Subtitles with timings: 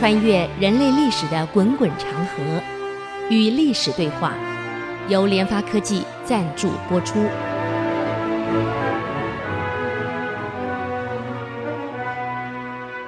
[0.00, 2.42] 穿越人类历史的滚滚长河，
[3.28, 4.34] 与历史对话，
[5.10, 7.22] 由联发科技赞助播出。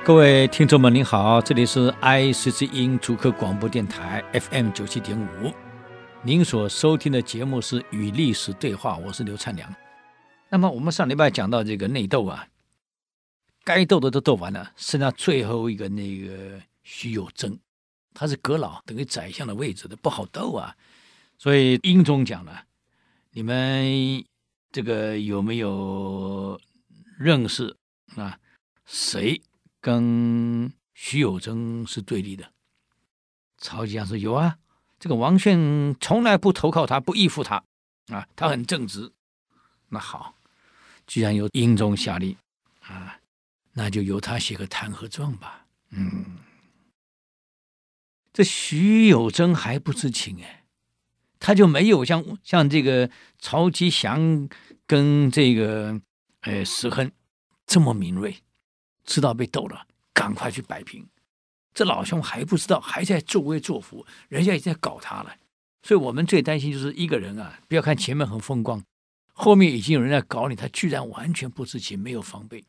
[0.05, 5.51] 各位听众们，您好，这里是 IC 之音主客广播电台 FM 九七点五，
[6.21, 9.75] 您所收听的节目是《与历史对话》，我是刘灿良。
[10.51, 12.47] 那么我们上礼拜讲到这个内斗啊。
[13.65, 17.59] 该斗的都斗完了，剩下最后一个那个徐有贞，
[18.15, 20.77] 他是阁老，等于宰相的位置的，不好斗啊。
[21.39, 22.67] 所以英宗讲了，
[23.31, 24.25] 你们
[24.71, 26.61] 这个有没有
[27.19, 27.77] 认识
[28.17, 28.39] 啊？
[28.85, 29.41] 谁
[29.81, 32.53] 跟徐有贞是对立的？
[33.59, 34.59] 曹吉祥说有啊，
[34.99, 37.63] 这个王宪从来不投靠他，不依附他
[38.09, 39.13] 啊，他很正直。
[39.89, 40.35] 那好，
[41.07, 42.37] 既然由英宗下令
[42.81, 43.19] 啊。
[43.75, 45.65] 那就由他写个弹劾状吧。
[45.93, 46.37] 嗯，
[48.33, 50.65] 这徐有贞还不知情哎，
[51.39, 54.49] 他就没有像像这个曹吉祥
[54.87, 56.01] 跟这个
[56.41, 57.11] 呃石亨
[57.67, 58.37] 这么敏锐，
[59.05, 61.07] 知道被斗了，赶快去摆平。
[61.75, 65.35] 这老兄还不知道，还在作威作福，人家已经在搞他了。
[65.83, 68.85] 所以我们最担心就是一个人啊，不要看前面很风光，
[69.33, 72.65] 后面已经有人在搞你，他居然完全不知情，没有防备。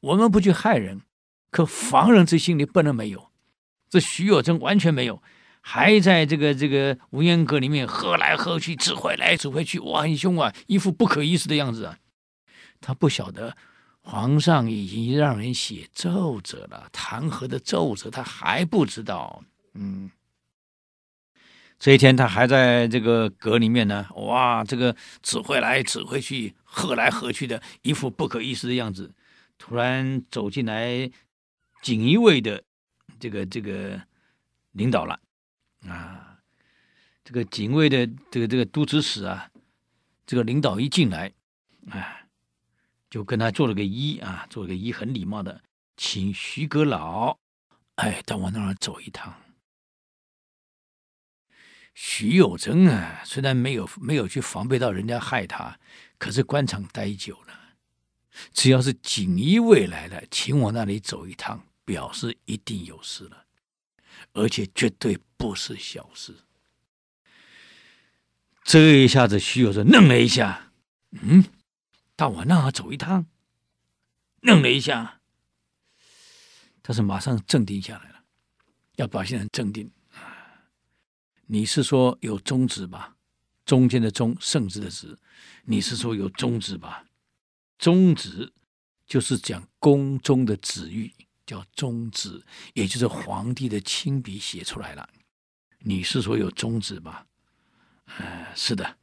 [0.00, 1.02] 我们不去害人，
[1.50, 3.30] 可防人之心你不能没有。
[3.88, 5.22] 这徐有贞完全没有，
[5.60, 11.98] 还在这个这个无烟阁里面喝来喝去，指挥来指挥去，哇，很凶啊，一副不可一世的样子啊。
[12.80, 13.56] 他不晓得
[14.00, 19.42] 皇上已经让人写奏折了，弹劾的奏折，他还不知道。
[19.74, 20.10] 嗯，
[21.78, 29.14] 这一天他还在这个阁里面呢，哇，这个指挥来指挥去，喝来喝去的，一副不可一世的样子。
[29.58, 31.10] 突然走进来
[31.82, 32.62] 锦衣卫的
[33.18, 34.00] 这个这个
[34.72, 35.18] 领导了
[35.86, 36.38] 啊，
[37.24, 39.50] 这个警卫的这个这个都指使啊，
[40.26, 41.32] 这个领导一进来，
[41.90, 42.26] 啊，
[43.08, 45.62] 就跟他做了个揖啊，做了个揖，很礼貌的，
[45.96, 47.38] 请徐阁老
[47.96, 49.34] 哎到我那儿走一趟。
[51.94, 55.80] 徐有贞啊，虽然没有没有去防备到人家害他，
[56.18, 57.58] 可是官场待久了。
[58.52, 63.46] 只要是锦衣卫来了，请我那里走一趟，表示一定有事了，
[64.34, 66.34] 而且绝对不是小事。
[68.62, 70.72] 这一下子，徐有贞愣了一下，
[71.12, 71.44] 嗯，
[72.16, 73.26] 到我那儿走一趟，
[74.40, 75.20] 愣了一下，
[76.82, 78.24] 但是马上镇定下来了，
[78.96, 79.90] 要表现很镇定。
[81.46, 83.16] 你是说有宗旨吧？
[83.64, 85.16] 中间的宗，圣旨的旨，
[85.64, 87.04] 你是说有宗旨吧？
[87.78, 88.52] 宗旨
[89.06, 91.12] 就是讲宫中的旨意，
[91.46, 95.08] 叫宗旨，也就是皇帝的亲笔写出来了。
[95.78, 97.26] 你是说有宗旨吧？
[98.18, 98.96] 呃，是的，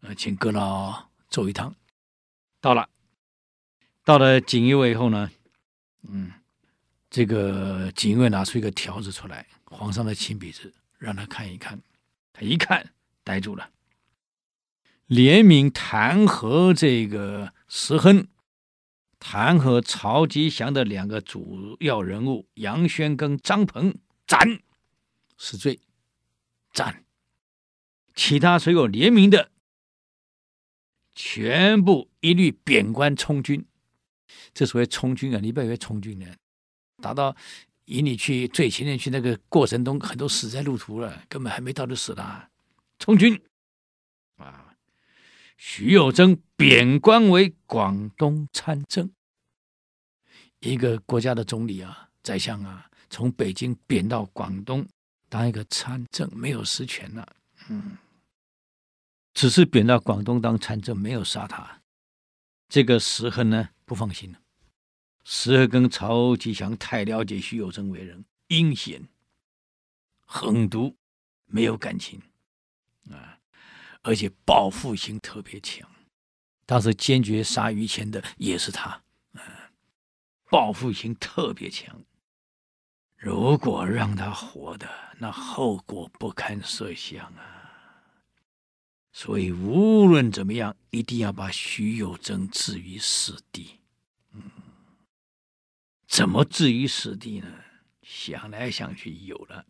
[0.00, 1.74] 呃，请阁老走一趟。
[2.60, 2.88] 到了，
[4.04, 5.30] 到了锦衣卫以后呢，
[6.08, 6.32] 嗯，
[7.10, 11.80] 这个锦衣卫拿出一个条子出来，皇上的亲笔字，让他看一看。
[12.32, 13.70] 他一看，呆住了。
[15.06, 18.28] 联名弹劾这个石亨，
[19.20, 23.94] 弹劾曹吉祥的两个主要人物杨宣跟张鹏，
[24.26, 24.60] 斩，
[25.36, 25.78] 死罪，
[26.72, 27.04] 斩。
[28.14, 29.50] 其他所有联名的，
[31.14, 33.64] 全部一律贬官充军。
[34.54, 36.26] 这所谓充军啊，你不要以为充军呢，
[37.02, 37.36] 打到
[37.84, 42.48] 引你去最前面去那个过程中，很多死在路途了，根本还没到就死了，
[42.98, 43.40] 充军。
[45.62, 49.12] 徐有贞贬官为广东参政，
[50.60, 54.88] 一个国家的总理啊，宰相啊，从北京贬到广东
[55.28, 57.36] 当一个参政，没有实权了。
[57.68, 57.98] 嗯，
[59.34, 61.82] 只是贬到广东当参政，没有杀他。
[62.70, 64.40] 这个石亨呢，不放心了。
[65.24, 69.06] 石亨跟曹吉祥太了解徐有贞为人，阴险、
[70.24, 70.96] 狠毒，
[71.44, 72.18] 没有感情。
[74.02, 75.88] 而且报复心特别强，
[76.66, 79.02] 当时坚决杀于谦的也是他，
[79.32, 79.42] 嗯，
[80.48, 82.02] 报复心特别强。
[83.16, 84.88] 如果让他活的，
[85.18, 87.56] 那后果不堪设想啊！
[89.12, 93.80] 所以无论怎么样，一定要把徐有贞置于死地。
[94.32, 94.42] 嗯，
[96.06, 97.46] 怎么置于死地呢？
[98.02, 99.66] 想来想去，有了，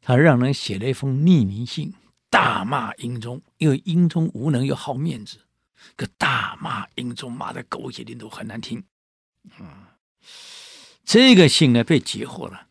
[0.00, 1.92] 他让人写了一封匿名信。
[2.32, 5.36] 大骂英宗，因为英宗无能又好面子，
[5.96, 8.82] 可大骂英宗，骂的狗血淋头，很难听。
[9.60, 9.68] 嗯，
[11.04, 12.68] 这个信呢被截获了，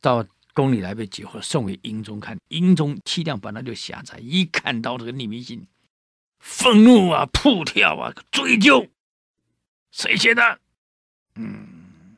[0.00, 2.38] 到宫里来被截获，送给英宗看。
[2.48, 5.66] 英宗气量本来就狭窄，一看到这个匿名信，
[6.38, 8.88] 愤怒啊，扑跳啊，追究
[9.90, 10.60] 谁写的？
[11.34, 12.16] 嗯，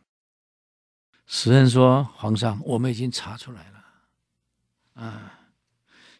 [1.26, 3.84] 时人说：“皇上，我们已经查出来了。
[5.02, 5.37] 啊，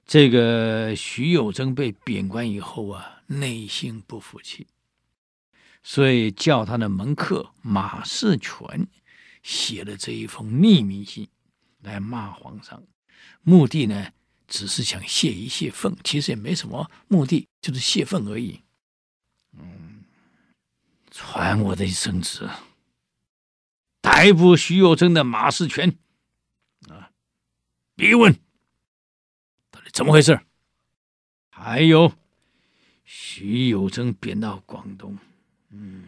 [0.09, 4.67] 这个徐有贞被贬官以后啊，内心不服气。”
[5.85, 8.89] 所以叫他的门客马士全
[9.43, 11.29] 写了这一封匿名信
[11.81, 12.83] 来骂皇上，
[13.43, 14.13] 目的呢，
[14.47, 18.61] 只是想泄一泄愤，其实也没什么目的，就是泄愤而已。
[19.53, 20.05] 嗯，
[21.11, 22.49] 传我的圣旨，
[24.03, 25.97] 逮捕徐有贞的马士全
[26.89, 27.13] 啊，
[27.95, 28.39] 逼问
[29.99, 30.39] 怎么回事？
[31.50, 32.12] 还有
[33.05, 35.19] 徐有贞贬到广东。
[35.71, 36.05] 嗯，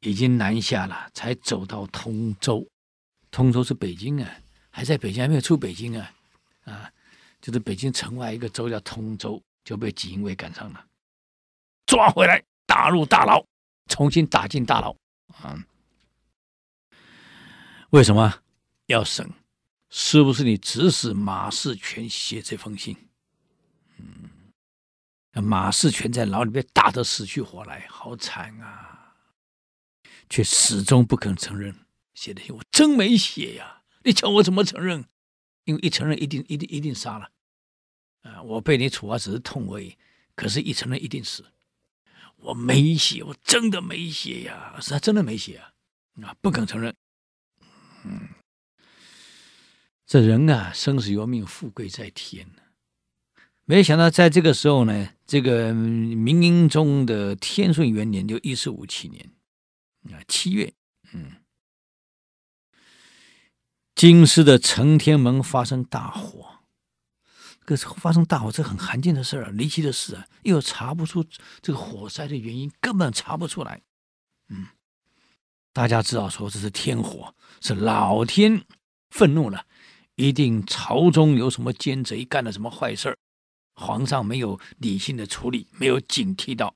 [0.00, 2.68] 已经南下了，才走到通州。
[3.30, 4.28] 通州是北京啊，
[4.68, 6.12] 还在北京，还没有出北京啊。
[6.64, 6.92] 啊，
[7.40, 10.84] 就是北京城外一个州叫通州，就被锦衣卫赶上了，
[11.86, 13.40] 抓回来，打入大牢，
[13.90, 14.90] 重新打进大牢。
[15.40, 15.56] 啊，
[17.90, 18.42] 为什么
[18.86, 19.32] 要审？
[19.94, 22.96] 是不是你指使马世全写这封信？
[23.98, 24.30] 嗯。
[25.42, 29.14] 马世全在牢里面打得死去活来，好惨啊！
[30.30, 31.74] 却始终不肯承认
[32.14, 33.82] 写的信，我真没写呀！
[34.04, 35.04] 你叫我怎么承认？
[35.64, 37.30] 因为一承认，一定、一定、一定杀了。
[38.22, 39.96] 啊，我被你处罚只是痛而已，
[40.34, 41.44] 可是一承认，一定死。
[42.36, 44.78] 我没写，我真的没写呀！
[44.80, 45.72] 是他真的没写啊！
[46.22, 46.94] 啊，不肯承认。
[48.04, 48.28] 嗯，
[50.12, 52.62] 这人啊，生死由命，富贵在天呐。
[53.64, 59.30] 没想到在这个时候呢，这个明英宗的天顺元年，就一四五七年
[60.10, 60.74] 啊七月，
[61.14, 61.36] 嗯，
[63.94, 66.58] 京师的承天门发生大火，
[67.64, 71.24] 这个发生大火，这很罕见的事儿啊，离奇的事啊，又查不出
[71.62, 73.80] 这个火灾的原因，根本查不出来。
[74.50, 74.66] 嗯，
[75.72, 78.62] 大家知道说这是天火，是老天
[79.08, 79.64] 愤怒了，
[80.16, 83.18] 一定朝中有什么奸贼干了什么坏事儿。
[83.74, 86.74] 皇上没有理性的处理，没有警惕到。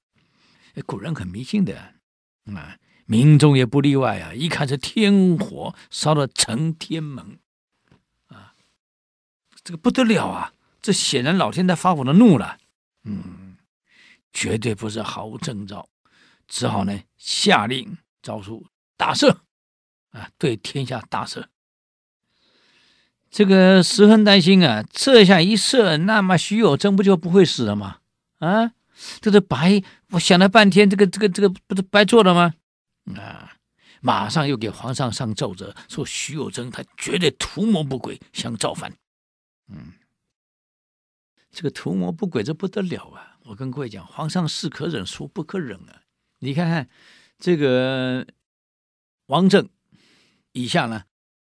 [0.86, 1.94] 古人很迷信的
[2.54, 4.34] 啊，明英宗也不例外啊。
[4.34, 7.38] 一看是天火烧了承天门
[8.28, 8.54] 啊，
[9.62, 10.52] 这个不得了啊！
[10.80, 12.58] 这显然老天在发我的怒了，
[13.04, 13.56] 嗯，
[14.32, 15.88] 绝对不是好征兆，
[16.46, 18.66] 只好呢下令诏书
[18.96, 19.38] 大赦
[20.12, 21.44] 啊，对天下大赦。
[23.36, 27.98] 这个十分担心啊，这下一射，那么徐有贞不就不会死了吗？
[28.38, 28.72] 啊，
[29.20, 32.54] 这是白，我想了半天，这个这个这个不是白做了吗？
[33.14, 33.52] 啊，
[34.00, 38.90] 马上又给皇上上奏折，说徐有贞他绝对图谋不轨，想造反。
[39.68, 39.92] 嗯，
[41.50, 43.36] 这个图谋不轨，这不得了啊！
[43.44, 46.00] 我跟各位讲，皇上是可忍，孰不可忍啊！
[46.38, 46.88] 你看看
[47.38, 48.26] 这个
[49.26, 49.68] 王政
[50.52, 51.04] 以下呢，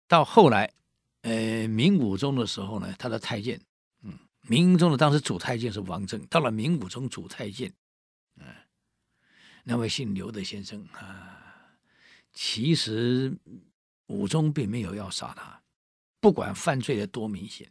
[0.08, 0.72] 到后来。
[1.26, 3.60] 呃，明武宗的时候呢，他的太监，
[4.02, 7.72] 嗯，明英宗的当时主太监是王政，到了明武宗主太监，
[8.36, 8.46] 嗯，
[9.64, 11.74] 那位姓刘的先生啊，
[12.32, 13.36] 其实
[14.06, 15.60] 武宗并没有要杀他，
[16.20, 17.68] 不管犯罪的多明显，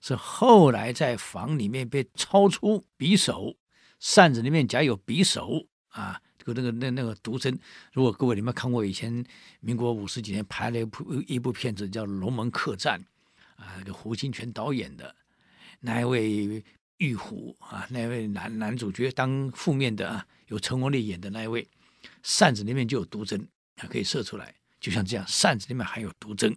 [0.00, 3.56] 是后来在房里面被抄出匕首，
[4.00, 6.20] 扇子里面夹有匕首啊。
[6.42, 7.58] 个那个那那个毒针，
[7.92, 9.24] 如果各位你们看过以前
[9.60, 13.00] 民国五十几年拍了一部一部片子叫《龙门客栈》，
[13.62, 15.14] 啊，那个胡金铨导演的
[15.80, 16.64] 那一位
[16.98, 21.68] 玉虎啊，那位男男主角当负面的啊，有陈国立演的那一位，
[22.22, 26.56] 扇子里面就有毒针，它可以射出来，就像这样，扇子里面含有毒针，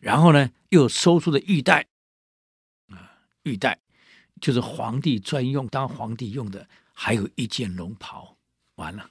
[0.00, 1.86] 然后呢又搜出的玉带，
[2.88, 3.78] 啊，玉带
[4.40, 8.37] 就是皇帝专用当皇帝用的，还有一件龙袍。
[8.78, 9.10] 完了，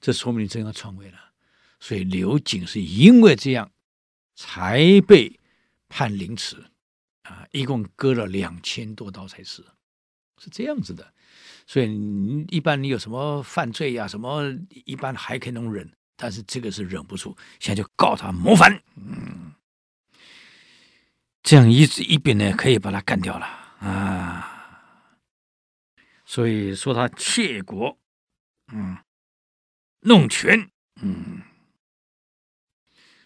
[0.00, 1.18] 这说明你真要篡位了。
[1.80, 3.70] 所以刘瑾是因为这样
[4.34, 5.38] 才被
[5.88, 6.56] 判凌迟
[7.22, 9.62] 啊，一共割了两千多刀才是，
[10.38, 11.12] 是这样子的。
[11.66, 14.42] 所以你一般你有什么犯罪呀、什么
[14.84, 18.82] 一般还可以能忍，但是这个是忍不住，现在就告他谋反。
[18.94, 19.52] 嗯，
[21.42, 23.46] 这样一一边呢，可以把他干掉了
[23.80, 24.52] 啊。
[26.24, 27.98] 所以说他窃国。
[28.72, 28.96] 嗯，
[30.00, 30.70] 弄权，
[31.00, 31.42] 嗯，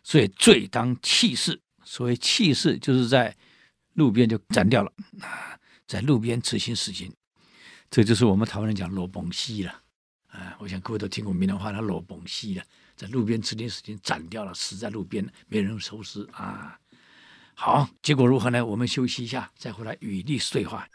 [0.03, 1.61] 所以罪当弃市。
[1.83, 3.37] 所谓弃市，就是在
[3.95, 7.13] 路边就斩掉了啊，在路边执行死刑。
[7.91, 9.83] 这就是我们台湾人讲“裸崩西”了
[10.29, 16.79] 啊，我想各位都听过闽南话，他裸崩西了，在路边执行死刑斩掉了，死在路边，没人收尸啊。
[17.55, 18.65] 好，结果如何呢？
[18.65, 20.87] 我们休息一下，再回来与历史对话。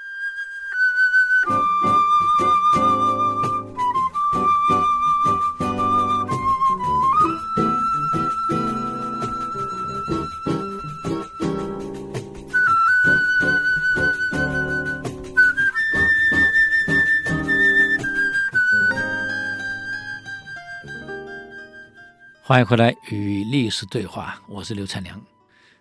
[22.48, 25.20] 欢迎回来与历史对话，我是刘灿良。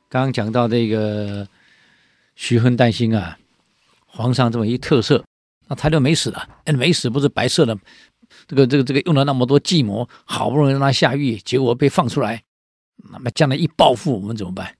[0.09, 1.47] 刚刚讲到这个
[2.37, 3.38] 徐亨担心啊，
[4.06, 5.23] 皇上这么一特赦，
[5.68, 6.49] 那他就没死了。
[6.64, 7.78] 哎，没死不是白赦了？
[8.47, 12.42] 这个这个这个用了那么多计谋，好不容易让他下狱，结果被放出来，
[12.97, 14.75] 那么将来一报复，我们怎么办？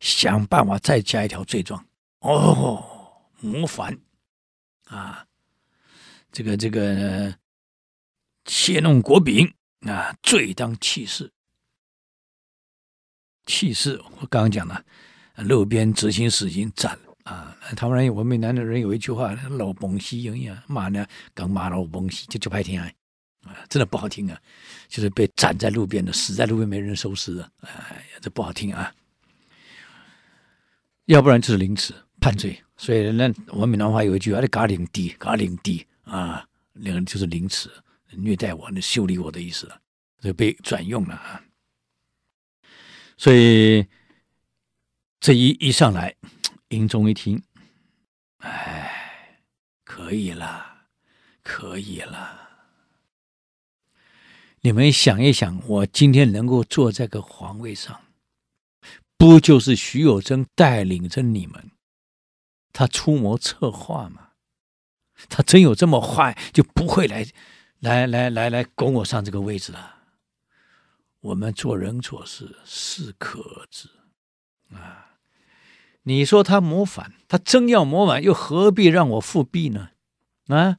[0.00, 1.86] 想办法再加一条罪状。
[2.22, 2.84] 哦，
[3.38, 3.96] 谋反
[4.86, 5.24] 啊，
[6.32, 7.36] 这个这个
[8.44, 9.48] 窃弄国饼。
[9.80, 11.32] 啊，罪当弃市，
[13.46, 13.98] 弃市。
[14.20, 14.84] 我刚刚讲了，
[15.36, 17.56] 路边执行死刑斩啊。
[17.74, 22.92] 台湾人，我们闽南的人有一句话，老崩西一样骂呢，刚骂老崩西，就就拍天啊，
[23.70, 24.38] 真的不好听啊，
[24.86, 27.70] 就是被斩在路边的，死在路边没人收尸的，哎
[28.12, 28.94] 呀，这不好听啊。
[31.06, 37.70] 要不然就是凌迟判罪，所以那我们闽南话有一句话，你嘎领地，嘎领地啊，两个就是凌迟。
[38.16, 39.80] 虐待我，那修理我的意思了，
[40.20, 41.42] 就被转用了啊。
[43.16, 43.86] 所以
[45.20, 46.16] 这一一上来，
[46.68, 47.42] 英宗一听，
[48.38, 49.42] 哎，
[49.84, 50.86] 可以了，
[51.42, 52.48] 可以了。
[54.62, 58.00] 你们想一想，我今天能够坐在个皇位上，
[59.16, 61.70] 不就是徐有贞带领着你们，
[62.72, 64.32] 他出谋策划吗？
[65.28, 67.26] 他真有这么坏，就不会来。
[67.80, 69.96] 来来来来，拱我上这个位置了。
[71.20, 73.88] 我们做人做事适可而止
[74.74, 75.16] 啊！
[76.02, 79.90] 你说他谋反，他真要谋反，又何必让我复辟呢？
[80.48, 80.78] 啊，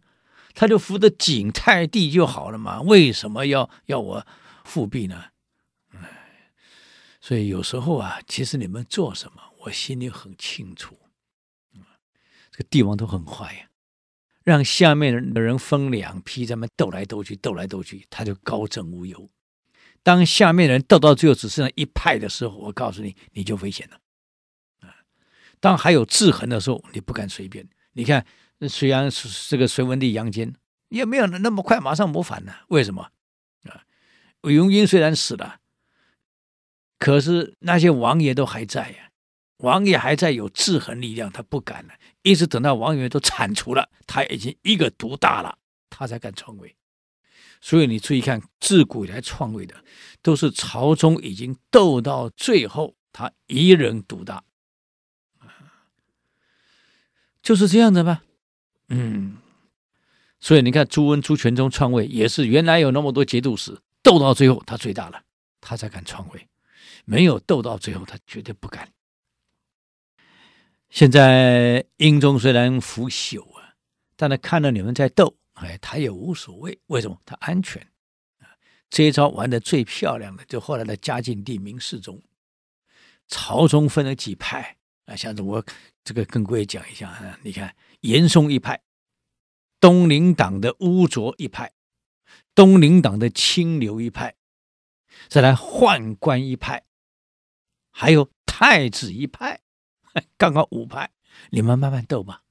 [0.53, 4.27] 他就扶着景泰帝就好了嘛，为什么要要我
[4.63, 5.25] 复辟呢？
[5.93, 6.51] 哎，
[7.19, 10.97] 所以有时候啊，其实你们做什么，我心里很清楚。
[12.51, 13.67] 这个帝王都很坏呀。
[14.51, 19.29] 让下面的人分两批，咱们斗来斗去，斗来斗去，他就高枕无忧。
[20.03, 23.99] 当下面的人斗到最后只剩下一派的时候，我告诉你，你就危险了。
[24.81, 24.93] 啊，
[25.61, 27.65] 当还有制衡的时候，你不敢随便。
[27.93, 28.25] 你看，
[28.67, 29.09] 隋炀
[29.49, 30.53] 这个隋文帝杨坚
[30.89, 32.53] 也没有那么快马上谋反呢。
[32.67, 33.09] 为什么？
[33.69, 33.85] 啊，
[34.41, 35.59] 韦荣英虽然死了，
[36.97, 39.10] 可是那些王爷都还在呀。
[39.61, 41.93] 王爷还在有制衡力量，他不敢了。
[42.21, 45.57] 一直等到王爷都铲除了，他已经一个独大了，
[45.89, 46.75] 他才敢篡位。
[47.61, 49.83] 所以你注意看，自古以来篡位的
[50.21, 54.43] 都是朝中已经斗到最后，他一人独大，
[57.43, 58.23] 就是这样的吧？
[58.89, 59.37] 嗯。
[60.39, 65.21] 所以你看，朱温、朱全忠篡位也是原来有那么多节度使，斗到最后他最大了，
[65.61, 66.47] 他才敢篡位。
[67.05, 68.89] 没有斗到最后，他绝对不敢。
[70.91, 73.75] 现在英宗虽然腐朽啊，
[74.17, 76.77] 但他看到你们在斗，哎，他也无所谓。
[76.87, 77.17] 为什么？
[77.25, 77.81] 他安全
[78.39, 78.51] 啊！
[78.89, 82.21] 这一招玩的最漂亮的，就后来的嘉靖帝明世宗。
[83.29, 85.65] 朝中分了几派啊，像我
[86.03, 88.81] 这个跟各位讲一下啊，你看严嵩一派，
[89.79, 91.71] 东林党的污浊一派，
[92.53, 94.35] 东林党的清流一派，
[95.29, 96.83] 再来宦官一派，
[97.91, 99.61] 还有太子一派。
[100.37, 101.09] 刚刚五派，
[101.49, 102.41] 你们慢慢斗吧。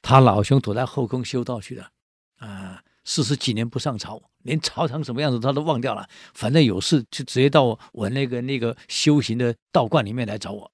[0.00, 1.90] 他老兄躲在后宫修道去了，
[2.38, 6.08] 啊，四十几年不上朝，连朝堂什么样子他都忘掉了。
[6.34, 10.72] 反正有事就直接到我那个那个修行的道观里面来找我。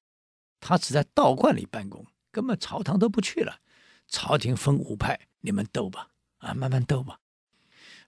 [0.60, 3.56] 他只在道观里办公，根本朝堂都不去了。
[4.08, 7.18] 朝廷分五派，你们斗吧，啊，慢慢斗吧。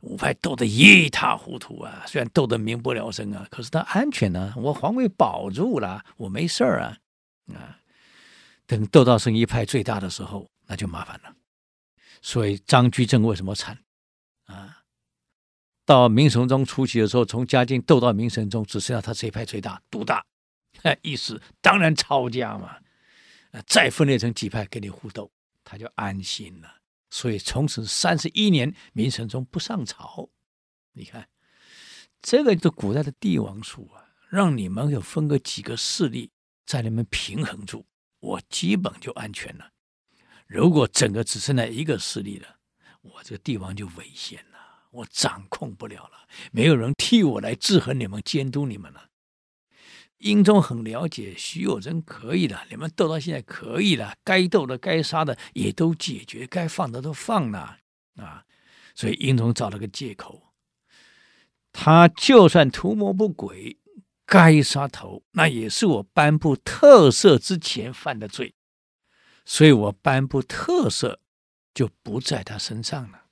[0.00, 6.98] 五派斗得一塌糊涂啊，虽然斗得民不聊生啊，可是他安全呢，我皇位保住了，我没事儿啊，
[7.54, 7.78] 啊。
[8.70, 11.34] 等斗到剩一派最大的时候，那就麻烦了。
[12.22, 13.76] 所以张居正为什么惨
[14.44, 14.84] 啊？
[15.84, 20.24] 到明神宗初期的时候，从嘉靖斗到明神宗，只剩下他这一派最大独大，
[21.02, 22.76] 意思当然抄家嘛。
[23.66, 25.32] 再分裂成几派跟你互斗，
[25.64, 26.76] 他就安心了。
[27.10, 30.30] 所以从此三十一年，明神宗不上朝。
[30.92, 31.28] 你看，
[32.22, 36.30] 这个就是古代的帝王术啊，让你们有分个几个势力，
[36.64, 37.84] 在里面平衡住。
[38.20, 39.70] 我基本就安全了。
[40.46, 42.56] 如果整个只剩下一个势力了，
[43.02, 44.58] 我这个帝王就危险了。
[44.90, 49.08] 我掌控不了了，没有人替我来制衡你们、监督你们了。
[50.18, 57.78] 英宗很了解徐有贞可以的，你们斗到现在可以了，该斗的、该杀的也都解决，该放的都放了
[58.16, 58.44] 啊。
[58.94, 60.52] 所以英宗找了个借口，
[61.72, 63.78] 他就算图谋不轨，
[64.30, 68.54] 该杀头，那也是我颁布特赦之前犯的罪，
[69.44, 71.16] 所以我颁布特赦
[71.74, 73.24] 就不在他身上了。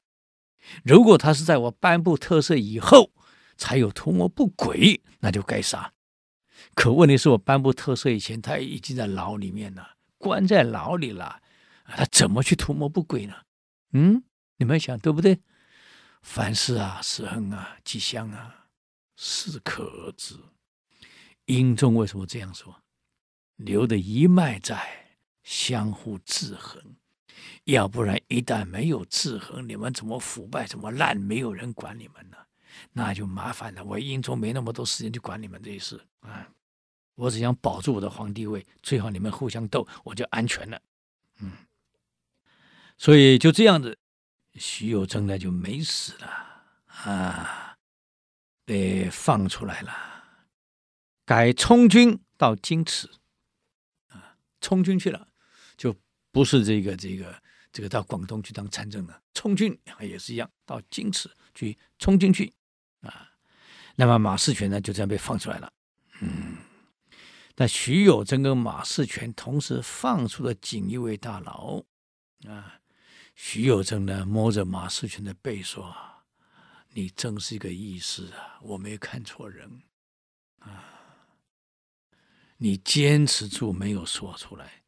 [0.83, 3.13] 如果他是在我颁布特赦以后
[3.57, 5.93] 才有图谋不轨，那就该杀。
[6.75, 11.41] 可问题是我颁布特赦以前，他已经在牢里面了，关在牢里了，
[11.85, 13.37] 他怎么去图谋不轨呢？
[13.93, 14.25] 嗯，
[14.57, 15.39] 你们想对不对？
[16.23, 18.67] 凡事啊，时亨啊，吉祥啊，
[19.15, 20.35] 适可而止。
[21.49, 22.83] 英宗为什么这样说？
[23.57, 26.81] 留的一脉在，相互制衡。
[27.65, 32.37] 要不然，一旦没有制衡，你们怎么腐败，怎么烂，没有人管你们呢？
[32.93, 33.83] 那就麻烦了。
[33.83, 36.49] 我英宗没那么多时间去管你们这些事啊！
[37.15, 40.81] 我只想保住我的皇帝位，最好你们互相斗，我就安全了。
[41.41, 41.51] 嗯，
[42.97, 43.99] 所以就这样子，
[44.55, 46.27] 徐有贞呢就没死了
[46.87, 47.77] 啊，
[48.65, 49.93] 被放出来了，
[51.29, 53.07] 改充军到京池
[54.09, 55.29] 啊，充军去了，
[55.77, 55.95] 就
[56.33, 57.43] 不是这个这个。
[57.71, 62.51] 这个到广东去当参政了充军也是一样，到京池去充军去
[63.03, 63.29] 啊。
[63.95, 65.71] 那么马士权呢，就这样被放出来了。
[66.21, 66.57] 嗯，
[67.55, 71.85] 但徐有贞跟马士权同时放出了锦衣卫大牢
[72.49, 72.81] 啊。
[73.35, 75.95] 徐有贞呢，摸着马士权的背说
[76.95, 79.83] ：“你真是一个义士啊，我没看错人，
[82.59, 84.83] 你坚持住，没有说出来。”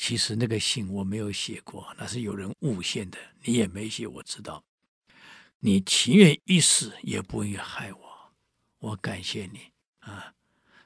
[0.00, 3.18] 其实那个信我没有写过，那是有人诬陷的。
[3.42, 4.62] 你也没写，我知道。
[5.58, 8.32] 你情愿一死，也不愿意害我。
[8.78, 10.32] 我感谢你啊！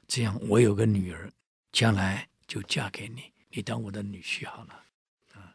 [0.07, 1.31] 这样我有个女儿，
[1.71, 4.83] 将来就嫁给你，你当我的女婿好了
[5.35, 5.53] 啊！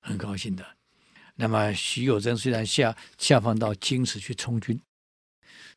[0.00, 0.76] 很高兴的。
[1.36, 4.82] 那么徐有贞虽然下下放到京师去充军，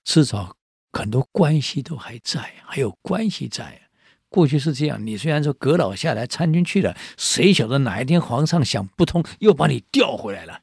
[0.03, 0.57] 至少
[0.91, 3.84] 很多关系都还在，还有关系在。
[4.35, 10.59] 过去是这样，你虽然说阁老下来参军去了，谁晓得哪一天皇上想不通，又把你调回来了。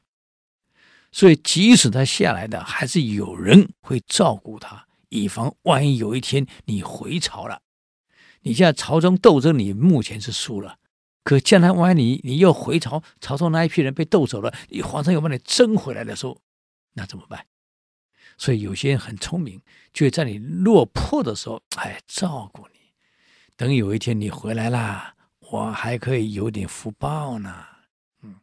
[1.11, 7.61] 所以即使他下来的，还是有人会照顾他，以防万一有一天你回朝了，
[8.41, 10.77] 你现在朝中斗争，你目前是输了，
[11.23, 16.39] 可将来万一你你又回朝，朝中那一批人被斗走了，你皇上又把你争回来的时候，
[16.93, 17.47] 那怎么办？
[18.37, 19.59] 所以有些人很聪明，
[19.91, 22.72] 就在你落魄的时候，哎，照顾你。
[23.55, 27.65] 等有一天你回来啦，我还可以有点福报呢。
[28.23, 28.35] 嗯，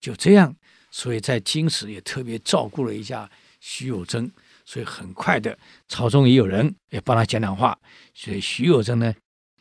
[0.00, 0.54] 就这样，
[0.90, 4.30] 所以在京师也特别照顾了一下徐有贞，
[4.64, 7.78] 所以很快的，朝中也有人也帮他讲讲话，
[8.12, 9.14] 所以徐有贞呢，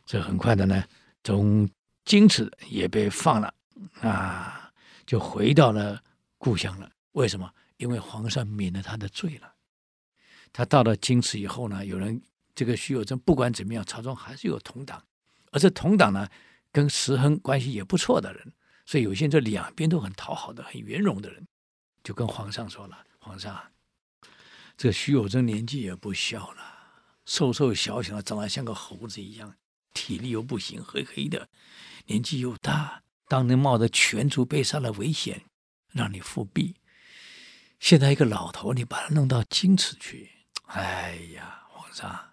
[0.03, 0.83] 这很快的呢，
[1.23, 1.69] 从
[2.03, 3.53] 京师也被放了
[4.01, 4.71] 啊，
[5.05, 6.01] 就回到了
[6.39, 6.91] 故乡了。
[7.12, 7.47] 为什么？
[7.77, 9.53] 因为皇上免了他的罪了。
[10.51, 12.19] 他到了京师以后呢，有人。
[12.57, 15.05] 这个徐有贞不管怎么样，朝中还是有同党，
[15.51, 16.27] 而这同党呢，
[16.71, 18.51] 跟石亨关系也不错的人，
[18.83, 21.47] 所以有些人这两边都很讨好的、很圆融的人，
[22.03, 23.71] 就跟皇上说了：“皇上，
[24.75, 26.63] 这徐有贞年纪也不小了，
[27.25, 29.55] 瘦瘦小小的，长得像个猴子一样，
[29.93, 31.47] 体力又不行，黑黑的，
[32.07, 35.43] 年纪又大，当年冒着全族被杀的危险
[35.91, 36.77] 让你复辟，
[37.79, 40.31] 现在一个老头，你把他弄到京池去，
[40.65, 42.29] 哎呀，皇上。”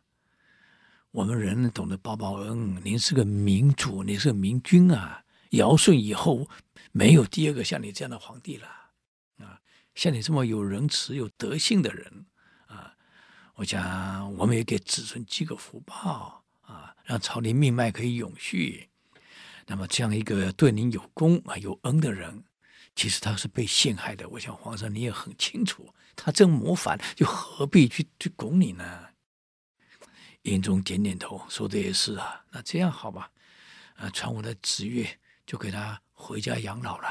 [1.14, 5.22] 我们人懂得报报恩，您是个明主，你是个明君啊！
[5.50, 6.48] 尧舜以后
[6.90, 8.66] 没有第二个像你这样的皇帝了
[9.38, 9.61] 啊！
[9.94, 12.27] 像你这么有仁慈、有德性的人
[12.66, 12.96] 啊，
[13.55, 18.88] 我想我们也给子孙积个福报啊，让朝廷命脉可以永续。
[19.68, 22.42] 那么这样一个对您有功啊、有恩的人，
[22.96, 24.29] 其实他是被陷害的。
[24.31, 29.13] 我想皇上你也很清楚，他正谋反，又何必去去拱你呢？
[30.44, 32.42] 英宗点点头，说的也是啊。
[32.50, 33.30] 那这样好吧，
[33.96, 35.07] 啊，传我的旨意，
[35.46, 37.09] 就给他回家养老了。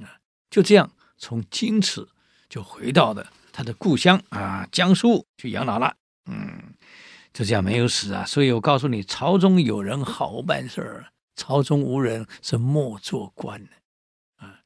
[0.00, 0.18] 啊，
[0.50, 2.06] 就这样，从京池
[2.48, 5.96] 就回到了他的故乡啊，江苏去养老了。
[6.26, 6.74] 嗯，
[7.32, 8.24] 就这样没有死啊。
[8.24, 11.06] 所以我告诉你，朝中有人好办事儿，
[11.36, 13.68] 朝中无人是莫做官。
[14.36, 14.62] 啊，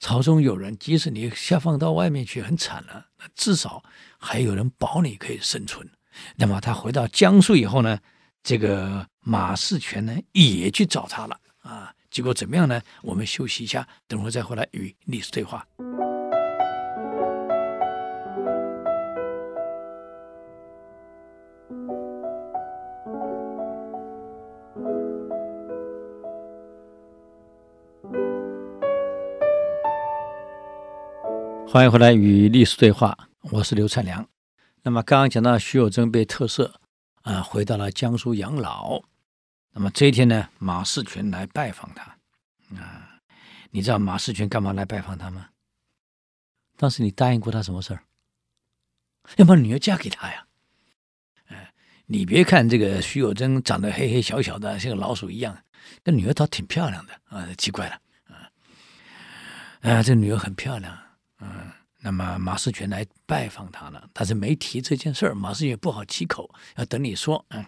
[0.00, 3.84] 朝中有人，即使你下放到外面去很惨了，那至少
[4.18, 5.88] 还有人保你可以生存。
[6.36, 7.98] 那么他回到江苏以后呢，
[8.42, 12.80] 这个马世全呢，也去找他了啊，结果怎么样呢？
[13.02, 15.66] 我们休息一下，等会再回来与历史对话。
[31.68, 33.14] 欢迎回来与历史对话，
[33.50, 34.26] 我是刘灿良。
[34.86, 36.72] 那么刚刚讲到徐有贞被特赦
[37.22, 39.02] 啊，回到了江苏养老。
[39.72, 42.04] 那么这一天呢，马世全来拜访他
[42.80, 43.18] 啊。
[43.70, 45.48] 你知道马世全干嘛来拜访他吗？
[46.76, 48.04] 当时你答应过他什么事儿？
[49.38, 50.46] 要把女儿嫁给他呀。
[51.48, 51.74] 哎，
[52.06, 55.64] 你别看这个徐有贞长得黑黑小小的，像个老鼠一样，
[56.04, 58.46] 那女儿倒挺漂亮的啊，奇怪了啊。
[59.80, 60.96] 啊，这女儿很漂亮。
[61.40, 61.72] 嗯，
[62.06, 65.34] 那么马世全来拜访他了，但是没提这件事儿。
[65.34, 67.44] 马世全不好启口，要等你说。
[67.48, 67.66] 嗯，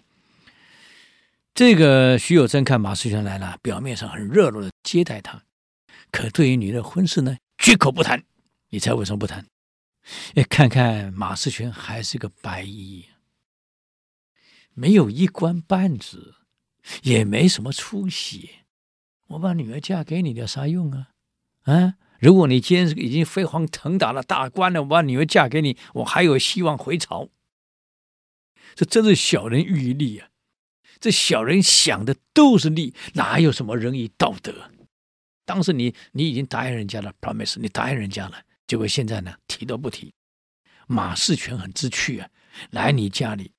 [1.52, 5.42] 这个徐有贞看马世全来了，表面上很热络的接待他，
[6.12, 8.22] 可对于女人婚事呢，绝口不谈。
[8.68, 9.44] 你猜为什么不谈？
[10.36, 13.06] 哎，看看马世全还是个白衣，
[14.72, 16.36] 没有一官半职，
[17.02, 18.50] 也没什么出息。
[19.30, 21.08] 我把女儿嫁给你有啥用啊？
[21.64, 21.94] 啊？
[22.18, 27.28] 如果你今天已经飞黄腾达了大官了，我把女儿嫁给你，我还有希望回朝。
[28.74, 30.28] 这真是小人欲利啊！
[31.00, 34.70] 这小人想的都是利，哪有什么仁义道德？
[35.44, 40.12] 当时你你已经答应人家了，promise，你答应人家了，结果现在呢，提都不提。
[40.88, 42.28] 马世全很知趣啊，
[42.70, 43.52] 来你家里，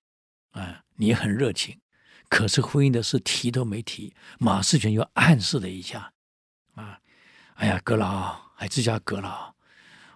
[0.52, 1.80] 啊，你很热情，
[2.28, 4.14] 可是婚姻的事提都没提。
[4.38, 6.14] 马世全又暗示了一下，
[6.76, 7.00] 啊，
[7.56, 8.49] 哎呀，阁老。
[8.60, 9.56] 还自家阁老，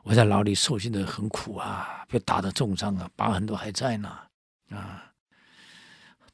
[0.04, 4.10] 我在牢里受尽的很苦啊，被打的重伤啊，疤痕都还在呢。
[4.70, 5.14] 啊，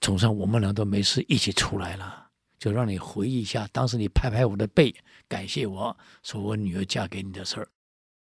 [0.01, 4.91] 总算我们俩都没事，一起出来了，就让你回忆一下当时你拍拍我的背，
[5.27, 7.69] 感谢我说我女儿嫁给你的事儿。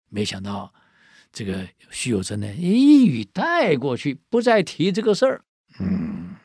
[0.08, 0.72] 没想到
[1.30, 5.44] 这个徐有贞呢，一语带过去，不再提这个事儿。
[5.78, 6.36] 嗯，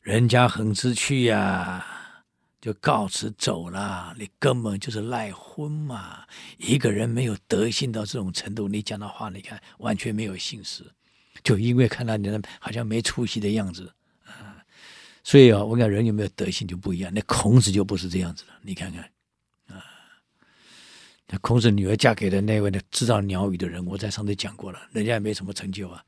[0.00, 1.84] 人家很知趣呀、
[2.62, 6.24] 就告辞走了，你根本就是赖婚嘛！
[6.58, 10.84] 一个人没有德行到这种程度，你讲的话，你看完全没有信实，
[11.42, 13.92] 就因为看到你那好像没出息的样子
[14.24, 14.62] 啊！
[15.24, 17.12] 所以啊，我讲人有没有德行就不一样。
[17.12, 19.02] 那孔子就不是这样子了，你看看
[19.66, 19.82] 啊，
[21.26, 26.00] 那孔子女儿嫁给的那位呢知道鸟语的人，我在上次讲过了，人家也没什么成就啊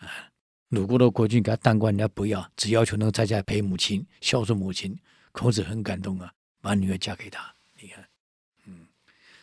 [0.00, 0.28] 啊！
[0.68, 4.94] 鲁国的国君给他当官，人家不要，只要求能在家陪母亲，孝顺母亲。
[5.34, 7.52] 孔子很感动啊，把女儿嫁给他。
[7.80, 8.08] 你看，
[8.66, 8.86] 嗯，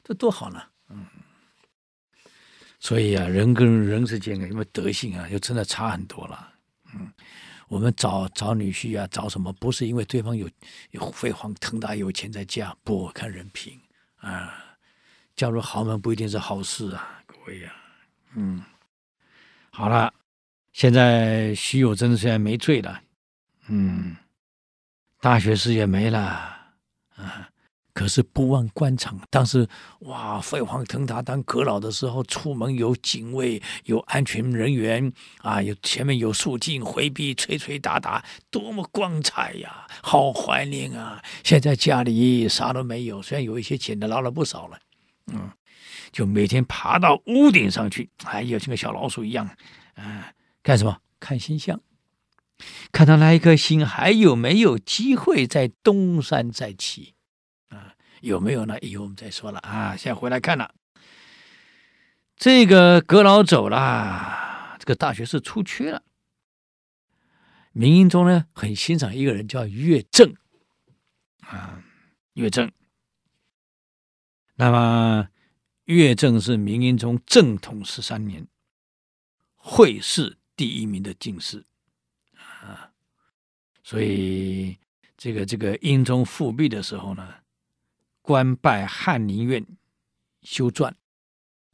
[0.01, 1.05] 这多好呢，嗯。
[2.79, 6.53] 所以啊，人跟人之间啊，因为德性啊，就真的差很多了。
[6.93, 7.11] 嗯，
[7.67, 9.51] 我们找找女婿啊，找什么？
[9.53, 10.49] 不是因为对方有
[10.91, 13.77] 有飞黄腾达、有钱再嫁，不看人品
[14.15, 14.77] 啊。
[15.35, 17.75] 嫁入豪门不一定是好事啊，各位呀、啊。
[18.35, 18.63] 嗯，
[19.71, 20.13] 好了，
[20.71, 23.01] 现在徐有贞虽然没罪了，
[23.67, 24.15] 嗯。
[25.21, 26.19] 大学士也没了
[27.15, 27.47] 啊，
[27.93, 29.21] 可是不忘官场。
[29.29, 29.67] 当时
[29.99, 39.85] 哇，飞黄腾达，当阁老的时候，出门有警卫，有安全人员啊，有前面有肃静回避，吹吹打打，多么光彩呀！
[40.01, 41.23] 好怀念啊！
[41.43, 44.79] 现在家里啥都没有，虽然有一些钱的，捞了不少了，
[45.27, 45.51] 嗯，
[46.11, 49.47] 就每天爬到屋顶上去，哎呀，像个小老鼠一样，
[49.93, 50.97] 啊，干什么？
[51.19, 51.79] 看星象。
[52.91, 57.15] 看他那一颗星还有没有机会再东山再起
[57.69, 57.95] 啊？
[58.21, 58.79] 有没有呢？
[58.79, 59.95] 以后我们再说了啊。
[59.95, 60.73] 现在回来看了，
[62.35, 66.03] 这个阁老走了，这个大学士出缺了。
[67.71, 70.35] 明英宗呢，很欣赏一个人叫岳正
[71.41, 71.83] 啊，
[72.33, 72.71] 岳正。
[74.55, 75.29] 那么
[75.85, 78.47] 岳正是明英宗正统十三年
[79.55, 81.65] 会试第一名的进士。
[83.83, 84.77] 所以
[85.17, 87.27] 这个这个英宗复辟的时候呢，
[88.21, 89.65] 官拜翰林院
[90.43, 90.93] 修撰，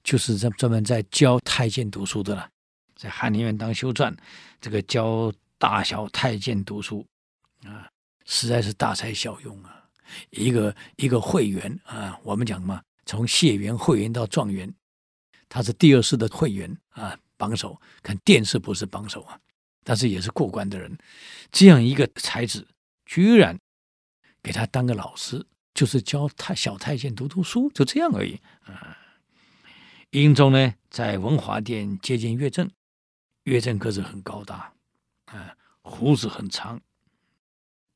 [0.04, 2.50] 就是专专门在教太监读书的了，
[2.96, 4.16] 在翰林院当修撰，
[4.62, 7.06] 这个教大小太监读书
[7.64, 7.90] 啊，
[8.26, 9.84] 实在是大材小用啊。
[10.30, 14.74] 一个一个会员啊，我们讲嘛，从解元、会员到状元，
[15.50, 19.38] 他是第二世的会员啊，榜首，看殿试不是榜首啊。
[19.88, 20.98] 但是也是过关的人，
[21.50, 22.68] 这样一个才子，
[23.06, 23.58] 居然
[24.44, 28.38] 给他当个老师，就是教太小太监读读书，就这样而已。
[28.66, 28.98] 啊，
[30.10, 32.70] 英宗呢，在文华殿接见乐正，
[33.46, 34.74] 乐正个子很高大，
[35.28, 36.82] 啊，胡子很长，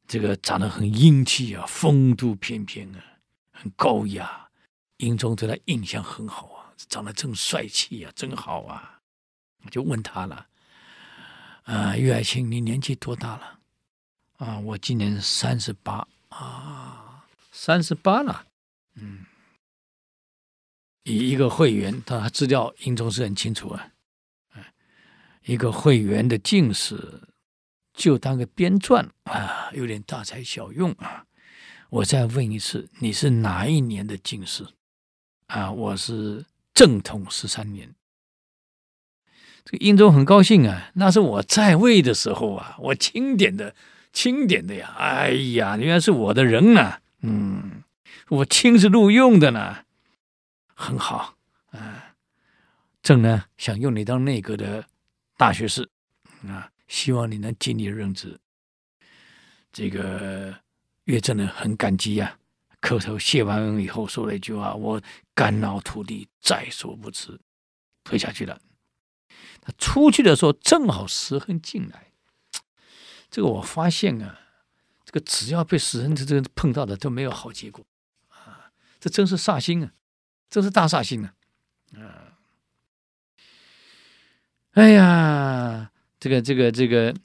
[0.07, 3.03] 这个长得很英气啊，风度翩翩啊，
[3.51, 4.49] 很高雅。
[4.95, 9.01] 英宗对他印象很好啊，长得真帅气啊，真好啊，
[9.65, 10.47] 我就问他了。
[11.63, 13.59] 啊，乐爱卿，你年纪多大了？
[14.37, 18.47] 啊，我今年三十八啊，三十八了。
[18.95, 19.25] 嗯，
[21.03, 23.91] 以一个会员，他资料英宗是很清楚啊，
[25.45, 27.21] 一个会员的进士
[27.93, 31.25] 就当个编撰啊，有点大材小用啊。
[31.89, 34.65] 我再问一次，你是哪一年的进士？
[35.47, 37.93] 啊，我是正统十三年。
[39.63, 43.75] 这个英宗很高兴啊，那是我在位的时候啊，我钦点的，
[44.11, 44.93] 钦点的呀。
[44.97, 47.83] 哎呀，原来是我的人呢，嗯，
[48.29, 49.85] 我亲自录用的呢，
[50.73, 51.35] 很好
[51.71, 52.15] 啊。
[53.03, 54.85] 朕呢想用你当内阁的
[55.37, 55.89] 大学士
[56.47, 58.39] 啊，希望你能尽力任职。
[59.71, 60.53] 这个
[61.05, 62.35] 岳正呢很感激呀、
[62.67, 65.01] 啊，磕头谢完恩以后说了一句话：“我
[65.33, 67.39] 肝脑涂地，在所不辞。”
[68.03, 68.59] 退下去了。
[69.61, 72.11] 他出去的时候正好石亨进来，
[73.29, 74.39] 这个我发现啊，
[75.05, 77.85] 这个只要被石亨这这碰到的都没有好结果
[78.29, 79.93] 啊，这真是煞星啊，
[80.49, 81.33] 真是大煞星啊！
[81.95, 82.37] 啊，
[84.71, 87.15] 哎呀，这个这个这个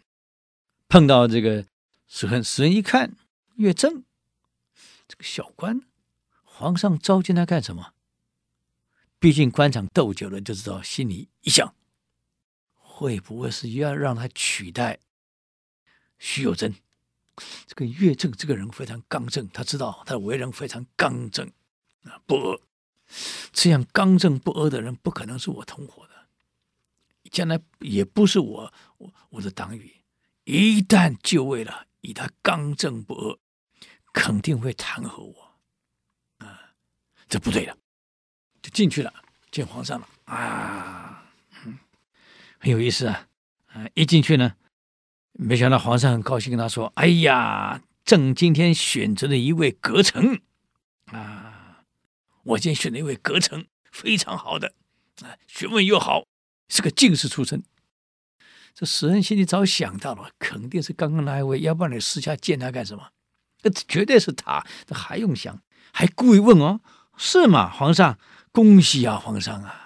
[0.89, 1.65] 碰到这个
[2.07, 3.17] 石亨，石亨一看
[3.55, 4.05] 岳正
[5.09, 5.81] 这个小官，
[6.45, 7.95] 皇上召见他干什么？
[9.19, 11.75] 毕竟官场斗久了，就知道心里一想。
[12.97, 14.99] 会不会是要让他取代
[16.19, 16.75] 徐有贞？
[17.67, 21.47] 这个岳正这个人非常刚正，他知道他的为人非常刚正
[22.05, 22.59] 啊，不阿。
[23.53, 26.27] 这样刚正不阿的人不可能是我同伙的，
[27.31, 29.95] 将来也不是我我我的党羽。
[30.45, 33.39] 一旦就位了，以他刚正不阿，
[34.15, 35.59] 肯定会弹劾我
[36.39, 36.73] 啊！
[37.29, 37.77] 这不对了，
[38.63, 39.13] 就进去了，
[39.51, 41.16] 见皇上了啊！
[42.67, 43.29] 很有意思啊，
[43.67, 44.55] 啊，一进去呢，
[45.35, 50.41] 没想到皇上很高兴，跟他说：“哎呀，朕今天选择了一位阁臣
[51.13, 51.85] 啊，
[52.43, 54.73] 我今天选了一位阁臣，非常好的
[55.23, 56.25] 啊，学问又好，
[56.69, 57.63] 是个进士出身。”
[58.75, 63.11] 这石亨心里早想到了，肯定是刚刚那一位，要不然你私下见他干什么？
[63.63, 65.63] 这绝对是他，这还用想？
[65.93, 66.81] 还故意问哦，
[67.17, 67.71] 是吗？
[67.71, 68.19] 皇上，
[68.51, 69.85] 恭喜啊，皇上啊！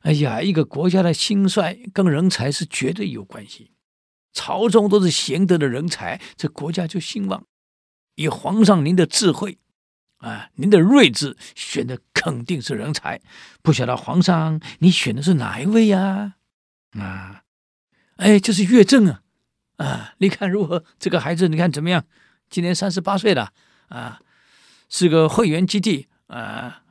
[0.00, 3.72] 哎呀，一个国家的兴衰跟人才是绝对有关系。
[4.32, 7.44] 朝中都是贤德的人才，这国家就兴旺。
[8.14, 9.58] 以皇上您的智慧
[10.18, 13.20] 啊，您的睿智，选的肯定是人才。
[13.62, 16.36] 不晓得皇上你选的是哪一位呀？
[16.92, 17.42] 啊，
[18.16, 19.22] 哎，这是岳正啊，
[19.76, 20.84] 啊，你看如何？
[20.98, 22.04] 这个孩子你看怎么样？
[22.48, 23.52] 今年三十八岁了
[23.88, 24.20] 啊，
[24.88, 26.84] 是个会员基地啊，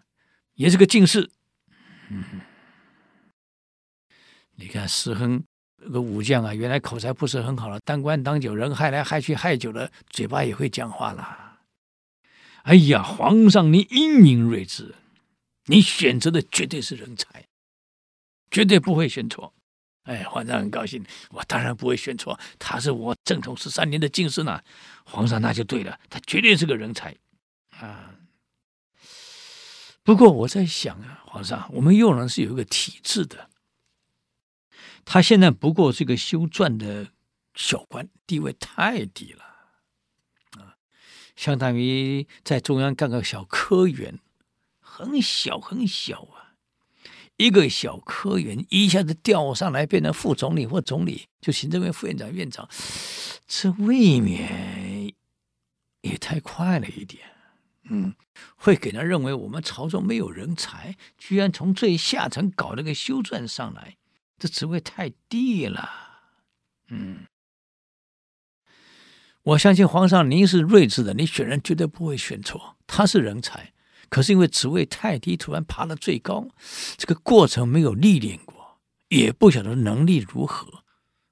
[0.53, 1.31] 也是个进士。
[2.09, 2.23] 嗯。
[4.59, 5.41] 你看石亨
[5.81, 11.59] 这个武将啊，原来口才不是很好了，当官当久，人害来害去害久了，嘴巴也会讲话了。
[12.63, 14.95] 哎呀，皇上你英明睿智，
[15.67, 17.45] 你选择的绝对是人才，
[18.51, 19.53] 绝对不会选错。
[20.03, 24.61] 哎，皇上很高兴，我当然不会选错，他是我正统十三年的进士呢。
[25.05, 27.15] 皇上那就对了，他绝对是个人才
[27.79, 28.13] 啊。
[30.03, 33.49] 不过我在想啊，皇上，我们用人是有一个体制的。
[35.05, 37.09] 他现在不过是个修撰的
[37.53, 39.43] 小官，地位太低了，
[40.61, 40.75] 啊，
[41.35, 44.19] 相当于在中央干个小科员，
[44.79, 46.53] 很小很小啊。
[47.37, 52.67] 一个小科员一下子调上来变成副总理或总理，就行政院副院长、院长，
[53.47, 55.13] 这未免
[56.01, 57.23] 也太快了一点。
[57.91, 58.13] 嗯，
[58.57, 63.95] 会给人认为我们朝中没有人才，居然从最下层搞了个修撰上来。
[64.39, 65.89] 这职位太低了，
[66.87, 67.27] 嗯，
[69.43, 72.77] 我相信皇上您是睿智的，你选人绝对不会选错。
[72.87, 73.73] 他是人才，
[74.07, 76.47] 可是因为职位太低，突然爬到最高，
[76.97, 80.85] 这个过程没有历练过，也不晓得能力如何，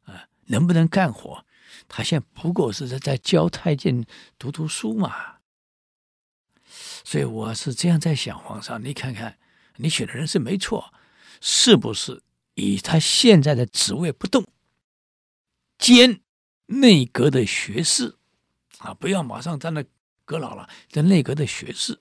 [0.04, 1.46] 啊，能不能干活？
[1.88, 4.06] 他现在不过是在在教太监
[4.38, 5.38] 读读书嘛。
[7.06, 9.40] 所以我是这样在想，皇上，你看看，
[9.78, 10.94] 你选的人是没错，
[11.40, 12.22] 是不是？
[12.58, 14.44] 以他现在的职位不动，
[15.78, 16.22] 兼
[16.66, 18.18] 内阁的学士
[18.80, 19.86] 啊，不要马上在那
[20.26, 22.00] 阁老了，在内阁的学士，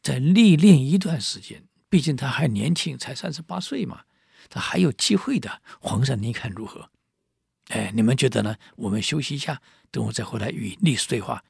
[0.00, 1.64] 再历练一段时间。
[1.88, 4.04] 毕竟他还年轻，才三十八岁嘛，
[4.48, 5.60] 他还有机会的。
[5.80, 6.88] 皇上，您看如何？
[7.70, 8.56] 哎，你们觉得呢？
[8.76, 11.42] 我们休息一下，等我再回来与历史对话。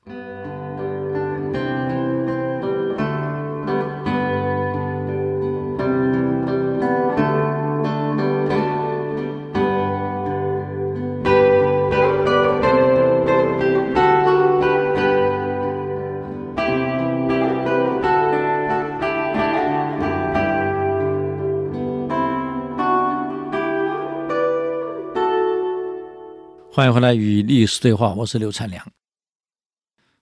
[26.75, 28.91] 欢迎回来与历史对话，我是刘灿良。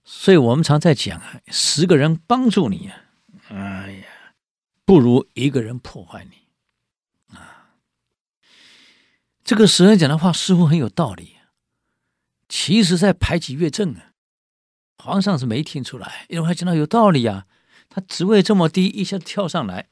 [0.03, 2.91] 所以我们常在讲啊，十个人帮助你，
[3.47, 4.33] 哎呀，
[4.83, 7.77] 不如一个人破坏你啊。
[9.45, 11.37] 这个时人讲的话似乎很有道理，
[12.49, 14.11] 其实在排挤岳正啊。
[14.97, 17.45] 皇上是没听出来，因为他讲到有道理啊，
[17.87, 19.87] 他职位这么低，一下子跳上来，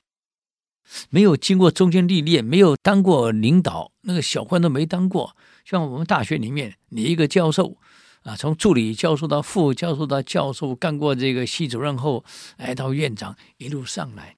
[1.09, 5.37] 没有经过中间历练，没有当过领导，那个小官都没当过。
[5.69, 7.77] 像我们大学里面，你一个教授
[8.23, 12.25] 啊，从助理教授到副教授到教授，干过这个系主任后，
[12.57, 14.35] 来到院长，一路上来，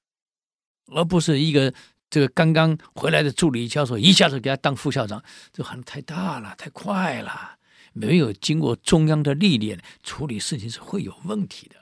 [0.87, 1.73] 而不是一个
[2.09, 7.55] 这个刚刚回来的助理教授一下子给他当副校长，这喊太大了，太快了，
[7.93, 11.77] 没有经过中央的历练，处理事情是会有问题的。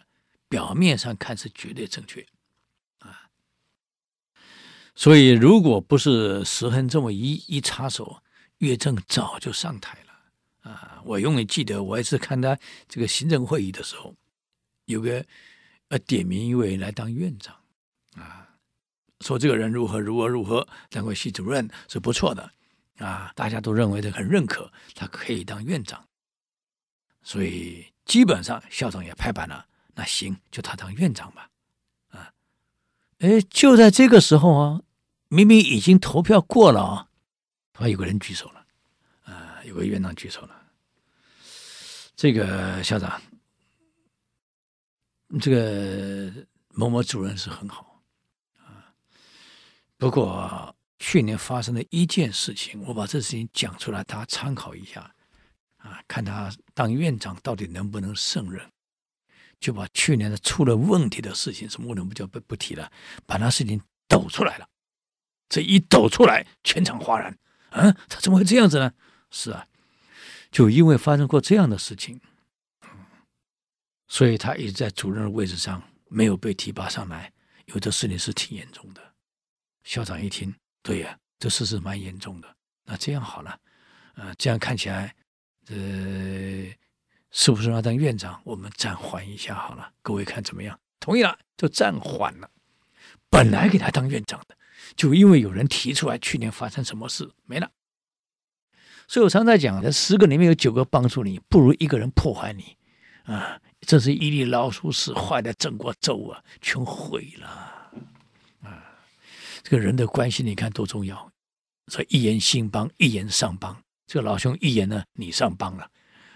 [0.48, 2.24] 表面上看是绝对正确
[3.00, 3.26] 啊，
[4.94, 8.22] 所以如果不是石恒这么一一插手。
[8.60, 11.02] 岳正早就上台了啊！
[11.04, 14.14] 我永远记得，我也是看他这个行政会议的时候，
[14.86, 15.26] 有个
[15.88, 17.56] 呃点名一位来当院长
[18.16, 18.50] 啊，
[19.22, 22.52] 说这个人如何如何如何，当过系主任是不错的
[22.98, 26.06] 啊，大家都认为他很认可，他可以当院长，
[27.24, 31.50] 所以基本上校长也拍板了，那行就他当院长吧
[32.10, 32.34] 啊！
[33.20, 34.82] 哎，就在这个时候啊，
[35.30, 37.09] 明明已经投票过了啊。
[37.80, 38.66] 啊，有个人举手了，
[39.24, 40.56] 啊、有个院长举手了。
[42.14, 43.22] 这个校长，
[45.40, 48.04] 这个某某主任是很好，
[48.58, 48.94] 啊，
[49.96, 55.16] 不过去年发生的一件事情，我把这事情讲出来，大家参考一下，
[55.78, 58.70] 啊，看他当院长到底能不能胜任，
[59.62, 62.92] 就把去年的出了问题的事情，什么问题不叫不不提了，
[63.26, 64.68] 把那事情抖出来了，
[65.48, 67.34] 这一抖出来，全场哗然。
[67.72, 68.94] 啊，他怎么会这样子呢？
[69.32, 69.68] 是啊，
[70.52, 72.20] 就因为发生过这样的事情，
[74.08, 77.32] 所以他一直在主任的位置上没有被提拔上来。
[77.66, 79.14] 有的事情是挺严重的。
[79.84, 82.56] 校长一听，对呀，这事是蛮严重的。
[82.86, 83.60] 那这样好了，
[84.16, 85.16] 呃，这样看起来，
[85.68, 85.76] 呃，
[87.30, 88.42] 是不是要当院长？
[88.44, 89.94] 我们暂缓一下好了。
[90.02, 90.80] 各位看怎么样？
[91.00, 92.50] 同意了，就暂缓了。
[93.30, 94.58] 本来给他当院长的。
[94.96, 97.72] 就因为有人提出来，去年发生什么事没了，
[99.08, 102.78] 所以我常在讲，这十个里面有九个帮助你，不如一个人破坏你，
[103.24, 107.48] 啊，这是一粒老鼠屎坏的整锅粥啊，全毁了，
[108.64, 108.84] 啊，
[109.64, 111.32] 这个人的关系你看多重要，
[111.88, 115.90] 所以一言兴邦，一言丧邦，这个老兄一言呢，你上邦了，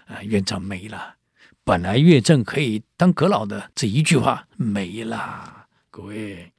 [0.06, 1.16] 啊，院长没了，
[1.64, 6.52] 本来岳正可以当阁老的，这一句话没了，各位，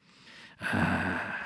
[0.60, 1.42] 啊。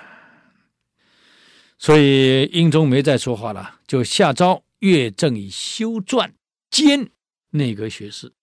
[1.82, 6.30] 所以英宗没再说话了，就下诏岳正以修撰
[6.70, 7.10] 兼
[7.52, 8.34] 内阁学士，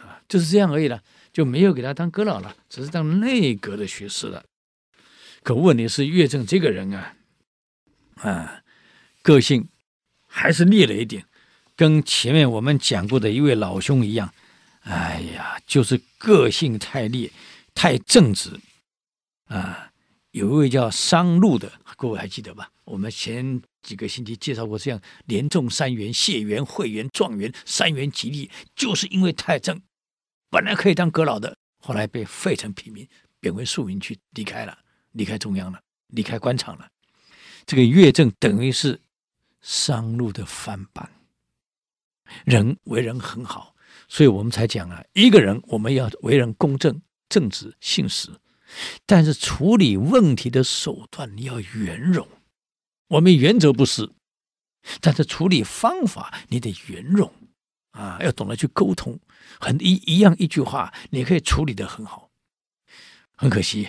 [0.00, 1.00] 啊，就是这样而已了，
[1.32, 4.44] 就没有给他当阁老了，只是当内阁的学士了。
[5.44, 7.14] 可问题是岳正这个人啊，
[8.16, 8.62] 啊，
[9.22, 9.68] 个性
[10.26, 11.24] 还是烈了一点，
[11.76, 14.34] 跟前面我们讲过的一位老兄一样，
[14.80, 17.30] 哎呀，就是个性太烈，
[17.72, 18.58] 太正直，
[19.46, 19.92] 啊。
[20.34, 22.68] 有一位叫商禄的，各位还记得吧？
[22.82, 29.80] 我们前几个星期介绍过，这样连中三元、解元、会元、状元三元及第，就是因为太正，
[30.50, 34.76] 本来可以当阁老的，后来被废成平民，贬为庶民去离开了，
[35.12, 36.88] 离开中央了，离开官场了。
[37.64, 39.00] 这个岳正等于是
[39.60, 41.08] 商禄的翻版，
[42.44, 43.76] 人为人很好，
[44.08, 48.30] 所以我们才讲啊，一个人我们要为人公正、正直、信实。
[49.06, 52.26] 但是处理问题的手段你要圆融，
[53.08, 54.10] 我们原则不是，
[55.00, 57.32] 但是处理方法你得圆融
[57.92, 59.18] 啊，要懂得去沟通。
[59.60, 62.30] 很一一样一句话，你可以处理得很好。
[63.36, 63.88] 很可惜，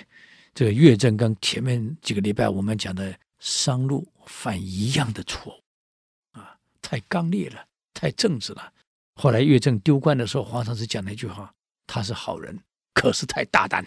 [0.54, 8.72] 这个岳正跟前面几个礼拜我们讲的商禄犯一样的错误啊，太刚烈了，太正直了。
[9.16, 11.54] 后来岳正丢官的时候，皇上是讲了一句话：
[11.88, 12.60] 他是好人，
[12.94, 13.86] 可是太大胆。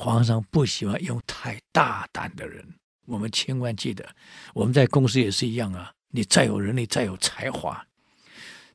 [0.00, 2.66] 皇上不喜欢用太大胆的人，
[3.04, 4.08] 我们千万记得，
[4.54, 5.92] 我们在公司也是一样啊。
[6.08, 7.86] 你再有能力，再有才华，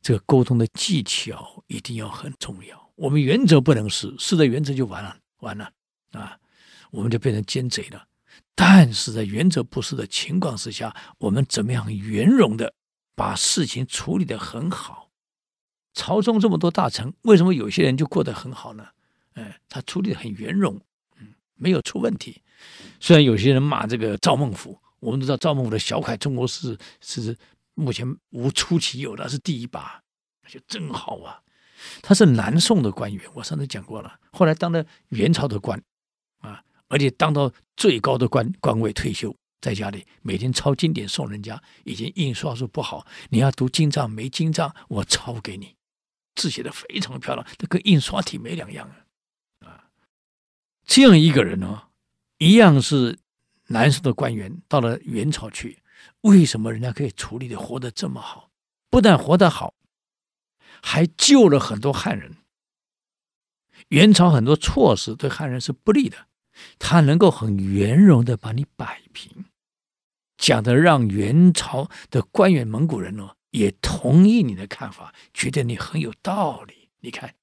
[0.03, 2.91] 这个沟通的技巧一定要很重要。
[2.93, 5.71] 我们原则不能失，失了原则就完了，完了
[6.11, 6.37] 啊，
[6.91, 8.05] 我们就变成奸贼了。
[8.53, 12.71] 但是在原则不失的情况之下，我们怎么样圆融的
[13.15, 15.09] 把事情处理得很好？
[15.95, 18.89] 朝中这么多大臣，为什么有些人就过得很好呢？
[19.33, 20.79] 哎，他处理的很圆融。
[21.55, 22.41] 没有出问题，
[22.99, 27.37] 虽然有些人骂这个赵孟頫，我们都知道赵孟頫的小楷中国史是
[27.73, 30.01] 目前无出其有的，是第一把，
[30.43, 31.41] 那就真好啊。
[32.01, 35.79] 他是南宋的官员，我上次讲过了，后来当了元朝的官
[36.39, 41.61] 啊，而且当到最高的官官位退休，在家里每天抄经典送人家。
[41.83, 45.75] 以前印刷术不好，你要读经藏没经藏，我抄给你，
[46.35, 48.89] 字写的非常漂亮，这跟印刷体没两样。
[48.89, 49.04] 啊，
[50.85, 51.83] 这样一个人呢，
[52.37, 53.19] 一样是
[53.67, 55.79] 南宋的官员，到了元朝去，
[56.21, 58.49] 为什么人家可以处理的活得这么好？
[58.89, 59.73] 不但活得好。
[60.81, 62.35] 还救了很多汉人。
[63.87, 66.27] 元朝很多措施对汉人是不利的，
[66.77, 69.45] 他能够很圆融的把你摆平，
[70.37, 76.89] 讲的让元朝的官员蒙古人呢也同意你的看法，觉得你很有道理。
[76.99, 77.33] 你看，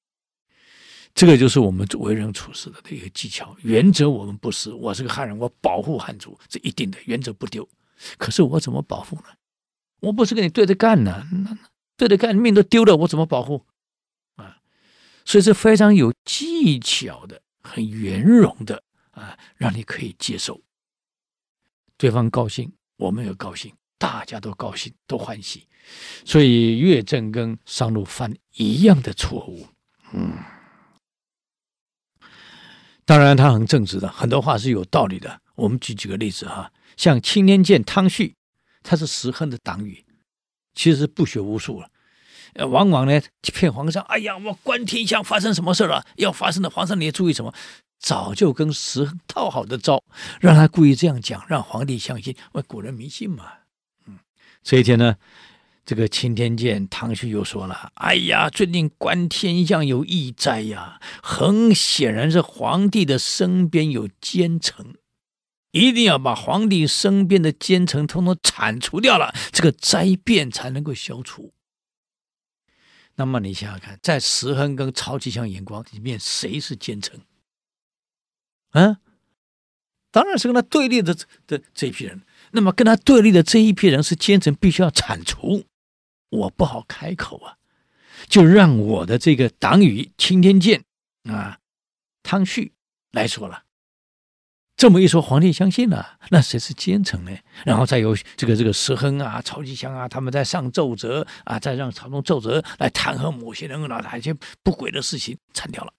[1.15, 3.55] 这个就是我们为人处事的一个技巧。
[3.63, 7.69] 原则我们不失，我是个汉人，我保护汉族是一定的，原则不丢。
[8.19, 9.25] 可是我怎么保护呢？
[10.01, 11.25] 我不是跟你对着干呢。
[11.31, 11.57] 那
[11.97, 13.65] 对着干，命都丢了，我怎么保护？
[14.37, 14.57] 啊，
[15.25, 18.83] 所以是非常有技巧的，很圆融的
[19.13, 20.61] 啊，让你可以接受。
[21.97, 25.69] 对方高兴，我们也高兴，大家都高兴，都欢喜。
[26.25, 29.69] 所以岳正跟商禄犯一样的错误。
[30.13, 30.33] 嗯，
[33.05, 35.41] 当然他很正直的，很多话是有道理的。
[35.55, 38.35] 我们举几个例子哈，像钦天监汤旭，
[38.83, 40.05] 他是石亨的党羽。
[40.75, 44.03] 其实不学无术了，往往呢骗皇上。
[44.05, 46.03] 哎呀，我观天象发生什么事了？
[46.17, 47.53] 要发生的，皇上你也注意什么？
[47.99, 50.03] 早就跟石亨套好的招，
[50.41, 52.35] 让他故意这样讲，让皇帝相信。
[52.53, 53.45] 我古人迷信嘛，
[54.07, 54.19] 嗯。
[54.63, 55.17] 这一天呢，
[55.85, 64.95] 这个钦天监唐旭又说了：“哎呀，最近观天象有异灾呀，很显然是皇帝的身边有奸臣。”
[65.73, 71.55] 一定要把皇帝身边的奸臣统统铲除掉了，这个灾变才能够消除。
[73.15, 77.23] 那么你想想看，在石亨跟曹吉祥眼光里面，谁是奸臣？
[78.73, 78.99] 啊，
[80.11, 81.17] 当然是跟他对立的
[81.47, 82.23] 的这一批人。
[82.53, 85.65] 那么跟他对立的这一批人是奸臣，必须要铲除。
[86.33, 87.57] 我不好开口啊，
[88.27, 90.83] 就让我的这个党羽钦天监
[91.25, 91.59] 啊
[92.23, 92.73] 汤旭
[93.13, 93.65] 来说了。
[94.75, 97.31] 这么一说，皇帝相信了，那谁是奸臣呢？
[97.65, 105.93] 然后再由这个这个石亨啊、曹吉祥啊，他们在上奏折啊，再让朝中奏折来弹劾某些人，然后把一些不轨的事情铲掉了，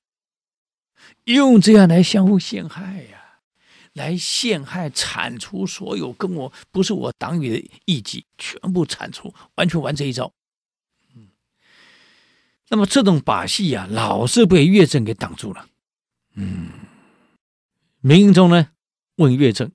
[1.26, 3.23] 用这样来相互陷害呀、
[3.94, 10.34] 来陷害、铲除所有跟我不是我党羽的异己，全部铲除，完全玩这一招。
[11.16, 11.30] 嗯，
[12.70, 15.70] 那么这种把戏呀、老是被岳正给挡住了。
[16.34, 16.70] 嗯，
[18.02, 18.70] 明英宗呢？
[19.18, 19.72] 问岳正：“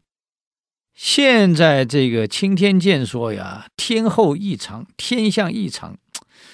[0.94, 5.96] 现在这个钦天监说呀，天后异常，天象异常，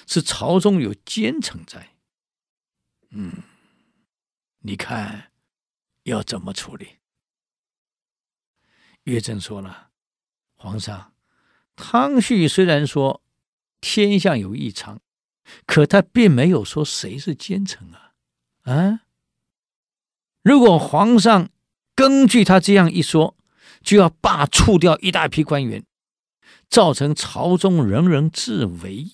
[0.05, 1.89] 是朝中有奸臣在。
[3.09, 3.41] 嗯，
[4.59, 5.31] 你看
[6.03, 6.89] 要怎么处理？”
[9.05, 9.89] 岳正说了
[10.53, 11.13] ：“皇上，
[11.75, 13.23] 汤旭虽然说
[13.81, 15.01] 天象有异常，
[15.65, 18.13] 可他并没有说谁是奸臣啊。
[18.63, 18.99] 啊，
[20.43, 21.49] 如果皇上……”
[21.97, 23.37] 根据他这样一说，
[23.81, 25.85] 就要罢黜掉一大批官员，
[26.67, 29.13] 造成朝中人人自危，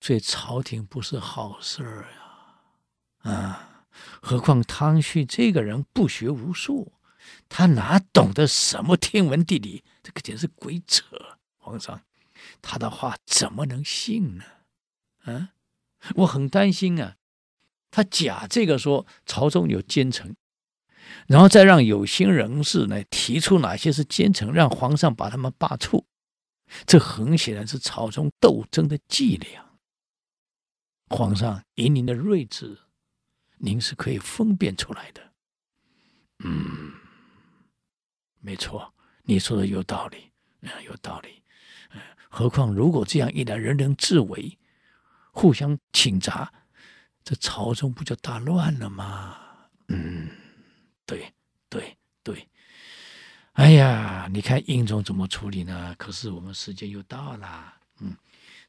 [0.00, 2.06] 所以朝廷不是好事
[3.22, 3.30] 呀！
[3.30, 3.84] 啊，
[4.22, 6.94] 何况汤旭这个人不学无术，
[7.54, 9.84] 他哪懂得什么天文地理？
[10.02, 11.04] 这个简直是鬼扯！
[11.58, 12.00] 皇上，
[12.62, 14.44] 他的话怎么能信呢？
[15.24, 15.50] 啊，
[16.14, 17.16] 我很担心啊，
[17.90, 20.34] 他假这个说朝中有奸臣。
[21.26, 26.06] 然后再让有心人士呢提出哪些是奸臣，让皇上把他们罢黜，
[26.86, 29.72] 这很显然是朝中斗争的伎俩。
[31.10, 32.78] 皇上以您的睿智，
[33.58, 35.32] 您是可以分辨出来的。
[36.44, 36.94] 嗯，
[38.42, 40.30] 没错，你说的有道理，
[40.60, 41.42] 嗯，有道理。
[42.28, 44.58] 何况如果这样一来，人人自危，
[45.30, 46.48] 互相倾轧，
[47.24, 49.38] 这朝中不就大乱了吗？
[49.88, 50.28] 嗯。
[51.04, 51.30] 对
[51.68, 52.48] 对对，
[53.54, 55.94] 哎呀，你看英宗怎么处理呢？
[55.98, 58.16] 可是我们时间又到了，嗯，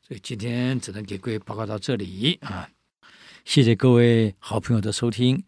[0.01, 2.67] 所以今天只能给各位报告到这里啊。
[3.45, 5.41] 谢谢各位好朋友的收听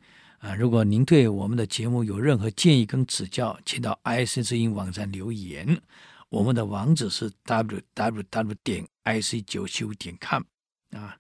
[0.46, 0.54] 啊！
[0.56, 5.82] 如果您对我们的节目有任何建议跟指教，请到 IC 之音网站留言。
[6.30, 10.44] 我们的网址是 www 点 ic 九七五点 com
[10.92, 11.18] 啊。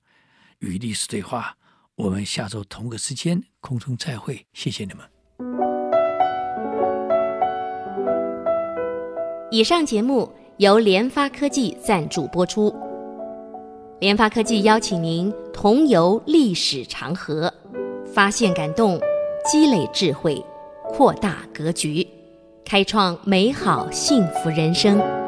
[0.60, 1.58] 与历史对话，
[1.96, 5.04] 我们下周同个时间空中再会，谢谢你们。
[9.50, 12.74] 以上节目由联发科技赞助播出。
[14.02, 17.52] 联发科技邀请您同游历史长河，
[18.14, 19.00] 发现感动，
[19.46, 20.44] 积累智慧，
[20.90, 22.08] 扩大格局，
[22.66, 25.25] 开创美好幸福人生。